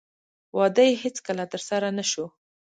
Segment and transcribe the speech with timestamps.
[0.57, 2.25] واده یې هېڅکله ترسره نه شو.